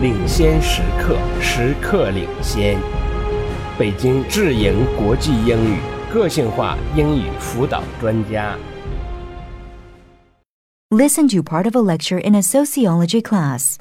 [0.00, 2.78] 领先时刻，时刻领先。
[3.78, 5.78] 北京智盈国际英语
[6.12, 8.56] 个性化英语辅导专家。
[10.90, 13.76] Listen to part of a lecture in a sociology class.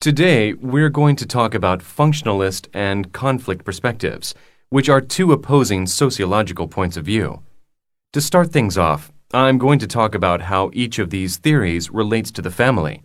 [0.00, 4.34] Today, we're going to talk about functionalist and conflict perspectives,
[4.70, 7.40] which are two opposing sociological points of view.
[8.14, 12.32] To start things off, I'm going to talk about how each of these theories relates
[12.32, 13.02] to the family.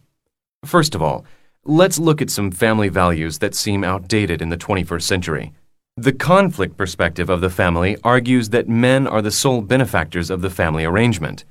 [0.66, 1.24] First of all,
[1.68, 5.52] let's look at some family values that seem outdated in the 21st century.
[5.98, 10.50] The conflict perspective of the family argues that men are the sole benefactors of the
[10.50, 11.44] family arrangement.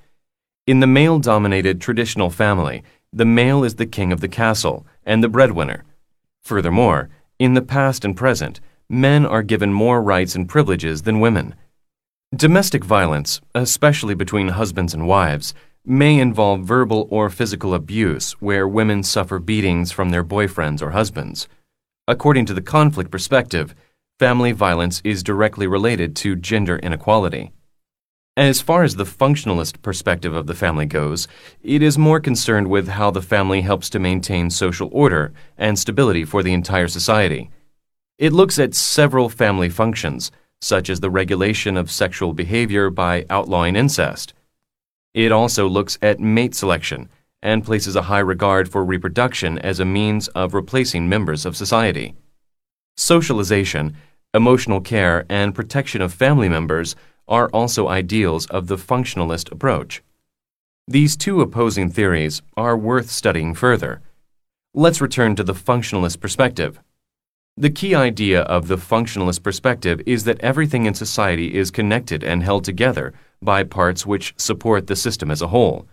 [0.66, 5.22] In the male dominated traditional family, the male is the king of the castle and
[5.22, 5.84] the breadwinner.
[6.42, 11.54] Furthermore, in the past and present, men are given more rights and privileges than women.
[12.34, 15.52] Domestic violence, especially between husbands and wives,
[15.86, 21.46] may involve verbal or physical abuse where women suffer beatings from their boyfriends or husbands.
[22.08, 23.74] According to the conflict perspective,
[24.18, 27.52] family violence is directly related to gender inequality.
[28.36, 31.28] As far as the functionalist perspective of the family goes,
[31.62, 36.24] it is more concerned with how the family helps to maintain social order and stability
[36.24, 37.48] for the entire society.
[38.18, 43.76] It looks at several family functions, such as the regulation of sexual behavior by outlawing
[43.76, 44.34] incest.
[45.16, 47.08] It also looks at mate selection
[47.42, 52.14] and places a high regard for reproduction as a means of replacing members of society.
[52.98, 53.96] Socialization,
[54.34, 60.02] emotional care, and protection of family members are also ideals of the functionalist approach.
[60.86, 64.02] These two opposing theories are worth studying further.
[64.74, 66.78] Let's return to the functionalist perspective.
[67.56, 72.42] The key idea of the functionalist perspective is that everything in society is connected and
[72.42, 73.14] held together
[73.46, 75.88] by parts which support the system as a whole.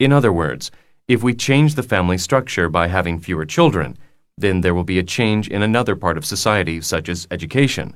[0.00, 0.72] In other words,
[1.06, 3.96] if we change the family structure by having fewer children,
[4.36, 7.94] then there will be a change in another part of society, such as education.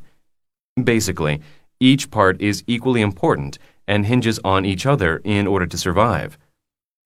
[0.82, 1.40] Basically,
[1.80, 6.38] each part is equally important and hinges on each other in order to survive.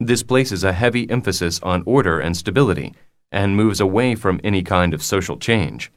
[0.01, 2.95] This places a heavy emphasis on order and stability
[3.31, 5.93] and moves away from any kind of social change.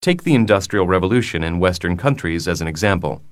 [0.00, 3.22] Take the Industrial Revolution in Western countries as an example.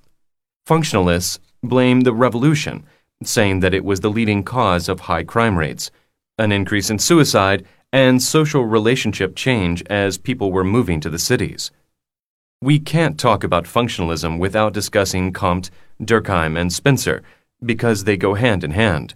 [0.71, 2.85] Functionalists blame the revolution,
[3.25, 5.91] saying that it was the leading cause of high crime rates,
[6.39, 11.73] an increase in suicide, and social relationship change as people were moving to the cities.
[12.63, 17.25] We can't talk about functionalism without discussing Comte, Durkheim, and Spencer
[17.65, 19.15] because they go hand in hand.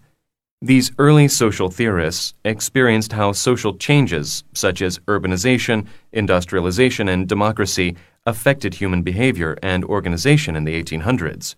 [0.61, 7.95] These early social theorists experienced how social changes, such as urbanization, industrialization, and democracy,
[8.27, 11.55] affected human behavior and organization in the 1800s.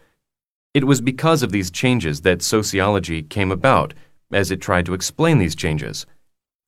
[0.75, 3.95] It was because of these changes that sociology came about,
[4.33, 6.07] as it tried to explain these changes.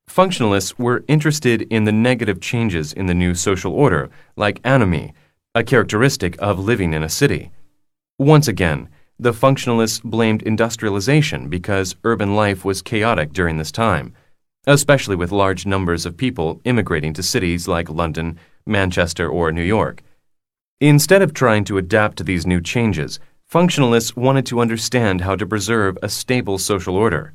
[0.08, 5.12] Functionalists were interested in the negative changes in the new social order, like anomie,
[5.54, 7.50] a characteristic of living in a city.
[8.18, 8.88] Once again,
[9.18, 14.14] the functionalists blamed industrialization because urban life was chaotic during this time,
[14.66, 20.02] especially with large numbers of people immigrating to cities like London, Manchester, or New York.
[20.80, 23.18] Instead of trying to adapt to these new changes,
[23.50, 27.32] functionalists wanted to understand how to preserve a stable social order.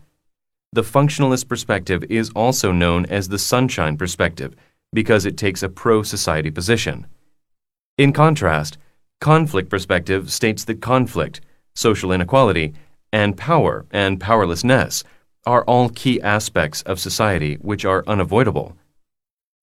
[0.72, 4.56] The functionalist perspective is also known as the sunshine perspective
[4.94, 7.08] because it takes a pro society position.
[7.98, 8.78] In contrast,
[9.20, 11.42] conflict perspective states that conflict,
[11.76, 12.74] social inequality,
[13.12, 15.04] and power and powerlessness
[15.46, 18.78] are all key aspects of society which are unavoidable.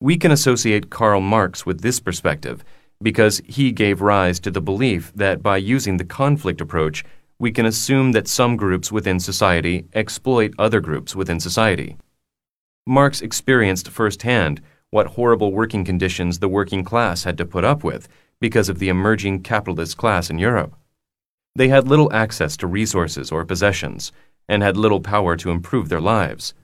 [0.03, 2.65] We can associate Karl Marx with this perspective
[3.03, 7.05] because he gave rise to the belief that by using the conflict approach,
[7.39, 11.99] we can assume that some groups within society exploit other groups within society.
[12.87, 18.09] Marx experienced firsthand what horrible working conditions the working class had to put up with
[18.41, 20.75] because of the emerging capitalist class in Europe.
[21.55, 24.13] They had little access to resources or possessions
[24.49, 26.55] and had little power to improve their lives.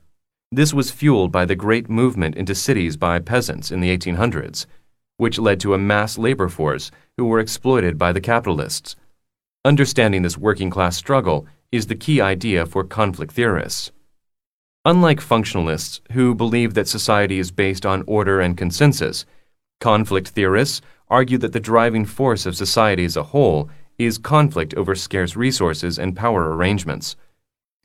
[0.53, 4.67] This was fueled by the great movement into cities by peasants in the 1800s,
[5.17, 8.94] which led to a mass labor force who were exploited by the capitalists.
[9.65, 13.91] Understanding this working class struggle is the key idea for conflict theorists.
[14.85, 19.26] Unlike functionalists who believe that society is based on order and consensus,
[19.81, 23.69] conflict theorists argue that the driving force of society as a whole
[23.99, 27.17] is conflict over scarce resources and power arrangements.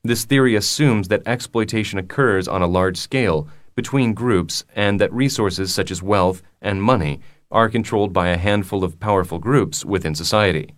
[0.03, 5.74] This theory assumes that exploitation occurs on a large scale between groups and that resources
[5.74, 7.19] such as wealth and money
[7.51, 10.74] are controlled by a handful of powerful groups within society.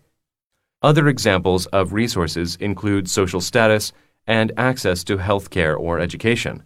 [0.81, 3.93] Other examples of resources include social status
[4.27, 6.63] and access to health care or education.